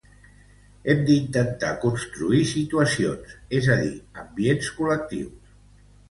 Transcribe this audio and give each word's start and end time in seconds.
Hem 0.91 1.01
d'intentar 1.09 1.67
construir 1.83 2.39
situacions, 2.51 3.35
és 3.59 3.67
a 3.75 3.75
dir, 3.83 3.91
ambients 4.23 4.71
col·lectius. 4.79 5.53